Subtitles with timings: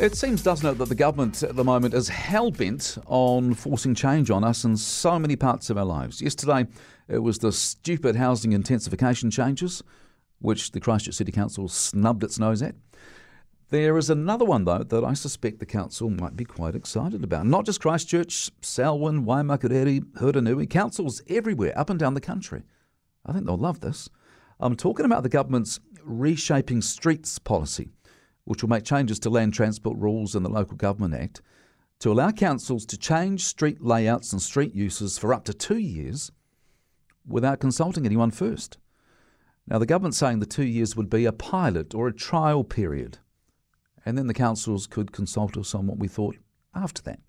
[0.00, 3.94] It seems, doesn't it, that the government at the moment is hell bent on forcing
[3.94, 6.22] change on us in so many parts of our lives.
[6.22, 6.68] Yesterday,
[7.06, 9.82] it was the stupid housing intensification changes,
[10.38, 12.76] which the Christchurch City Council snubbed its nose at.
[13.68, 17.44] There is another one, though, that I suspect the council might be quite excited about.
[17.44, 22.62] Not just Christchurch, Selwyn, Waimakariri, Hurunui, councils everywhere, up and down the country.
[23.26, 24.08] I think they'll love this.
[24.60, 27.90] I'm talking about the government's reshaping streets policy
[28.44, 31.40] which will make changes to land transport rules and the Local Government Act
[32.00, 36.32] to allow councils to change street layouts and street uses for up to two years
[37.26, 38.78] without consulting anyone first.
[39.66, 43.18] Now, the government's saying the two years would be a pilot or a trial period,
[44.04, 46.36] and then the councils could consult us on what we thought
[46.74, 47.20] after that.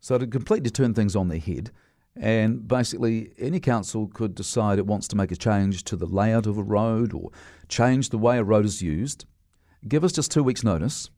[0.00, 1.72] So, to completely turn things on their head,
[2.14, 6.46] and basically, any council could decide it wants to make a change to the layout
[6.46, 7.30] of a road or
[7.68, 9.24] change the way a road is used
[9.86, 11.10] give us just two weeks' notice,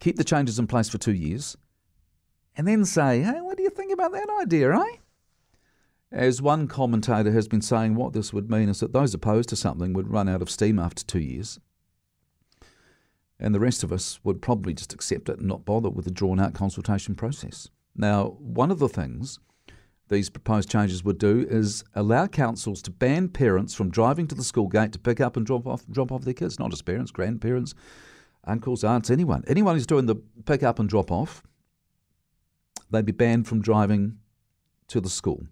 [0.00, 1.56] keep the changes in place for two years,
[2.56, 4.96] and then say, hey, what do you think about that idea, eh?
[6.10, 9.56] As one commentator has been saying, what this would mean is that those opposed to
[9.56, 11.58] something would run out of steam after two years,
[13.38, 16.10] and the rest of us would probably just accept it and not bother with the
[16.10, 17.68] drawn out consultation process.
[17.96, 19.38] Now, one of the things
[20.12, 24.44] these proposed changes would do is allow councils to ban parents from driving to the
[24.44, 27.10] school gate to pick up and drop off drop off their kids, not just parents,
[27.10, 27.74] grandparents,
[28.44, 29.42] uncles, aunts, anyone.
[29.46, 31.42] Anyone who's doing the pick up and drop off,
[32.90, 34.18] they'd be banned from driving
[34.88, 35.46] to the school.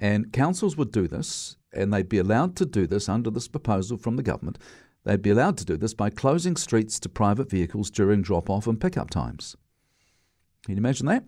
[0.00, 3.96] And councils would do this, and they'd be allowed to do this under this proposal
[3.96, 4.58] from the government.
[5.04, 8.66] They'd be allowed to do this by closing streets to private vehicles during drop off
[8.66, 9.56] and pick up times.
[10.64, 11.24] Can you imagine that?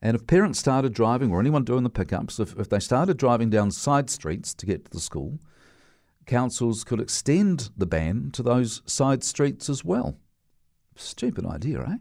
[0.00, 3.50] And if parents started driving, or anyone doing the pickups, if, if they started driving
[3.50, 5.40] down side streets to get to the school,
[6.26, 10.16] councils could extend the ban to those side streets as well.
[10.94, 11.96] Stupid idea, eh?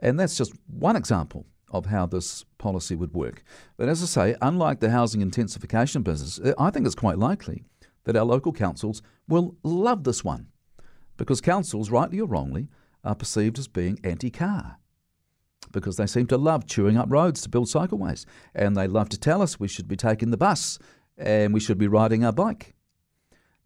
[0.00, 3.44] And that's just one example of how this policy would work.
[3.76, 7.62] But as I say, unlike the housing intensification business, I think it's quite likely
[8.04, 10.48] that our local councils will love this one
[11.16, 12.68] because councils, rightly or wrongly,
[13.02, 14.78] are perceived as being anti car
[15.74, 18.24] because they seem to love chewing up roads to build cycleways.
[18.54, 20.78] And they love to tell us we should be taking the bus
[21.18, 22.74] and we should be riding our bike.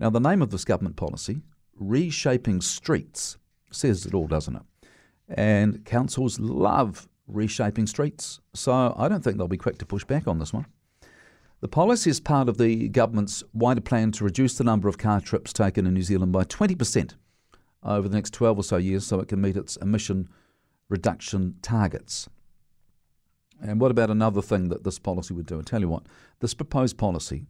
[0.00, 1.42] Now, the name of this government policy,
[1.74, 3.38] Reshaping Streets,
[3.70, 4.62] says it all, doesn't it?
[5.28, 10.26] And councils love reshaping streets, so I don't think they'll be quick to push back
[10.26, 10.66] on this one.
[11.60, 15.20] The policy is part of the government's wider plan to reduce the number of car
[15.20, 17.14] trips taken in New Zealand by 20%
[17.82, 20.28] over the next 12 or so years so it can meet its emission
[20.88, 22.28] reduction targets.
[23.60, 25.58] And what about another thing that this policy would do?
[25.58, 26.04] I tell you what,
[26.40, 27.46] this proposed policy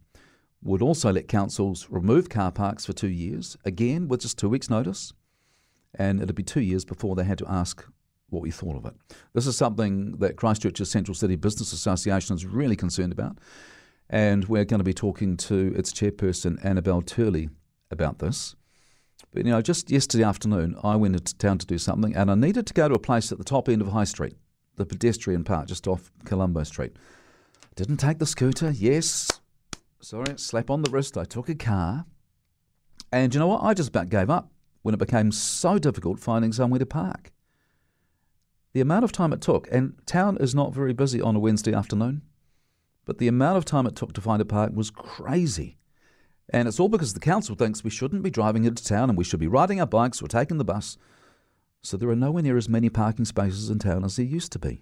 [0.61, 4.69] would also let councils remove car parks for two years, again with just two weeks'
[4.69, 5.13] notice,
[5.95, 7.85] and it'd be two years before they had to ask
[8.29, 8.93] what we thought of it.
[9.33, 13.37] This is something that Christchurch's Central City Business Association is really concerned about,
[14.09, 17.49] and we're going to be talking to its chairperson, Annabelle Turley,
[17.91, 18.55] about this.
[19.31, 22.35] But you know, just yesterday afternoon, I went into town to do something, and I
[22.35, 24.35] needed to go to a place at the top end of High Street,
[24.75, 26.93] the pedestrian part, just off Colombo Street.
[27.75, 28.71] Didn't take the scooter.
[28.71, 29.39] Yes,
[30.01, 31.17] sorry, slap on the wrist.
[31.17, 32.05] I took a car,
[33.11, 33.63] and you know what?
[33.63, 34.51] I just about gave up
[34.81, 37.31] when it became so difficult finding somewhere to park.
[38.73, 41.73] The amount of time it took, and town is not very busy on a Wednesday
[41.73, 42.23] afternoon,
[43.05, 45.77] but the amount of time it took to find a park was crazy.
[46.51, 49.23] And it's all because the council thinks we shouldn't be driving into town and we
[49.23, 50.97] should be riding our bikes or taking the bus.
[51.81, 54.59] So there are nowhere near as many parking spaces in town as there used to
[54.59, 54.81] be.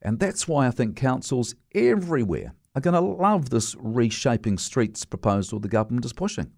[0.00, 5.58] And that's why I think councils everywhere are going to love this reshaping streets proposal
[5.58, 6.52] the government is pushing.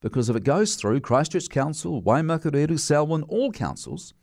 [0.00, 4.14] Because if it goes through, Christchurch Council, Waimakariri, Selwyn, all councils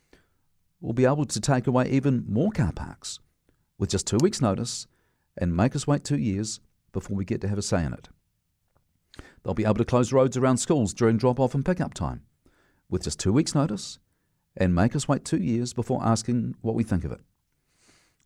[0.80, 3.18] will be able to take away even more car parks
[3.78, 4.86] with just two weeks' notice
[5.36, 6.60] and make us wait two years
[6.92, 8.08] before we get to have a say in it.
[9.46, 12.22] They'll be able to close roads around schools during drop off and pick up time
[12.90, 14.00] with just two weeks' notice
[14.56, 17.20] and make us wait two years before asking what we think of it.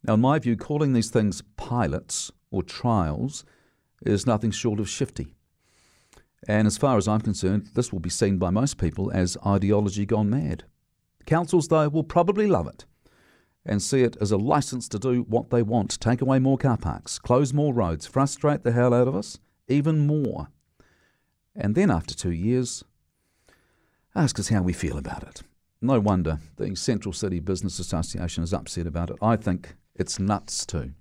[0.02, 3.44] Now, in my view, calling these things pilots or trials
[4.00, 5.34] is nothing short of shifty.
[6.48, 10.06] And as far as I'm concerned, this will be seen by most people as ideology
[10.06, 10.64] gone mad.
[11.26, 12.86] Councils, though, will probably love it
[13.66, 16.78] and see it as a license to do what they want take away more car
[16.78, 20.48] parks, close more roads, frustrate the hell out of us even more
[21.54, 22.84] and then after two years,
[24.14, 25.42] ask us how we feel about it.
[25.80, 29.16] No wonder the Central City Business Association is upset about it.
[29.22, 30.92] I think it's nuts too.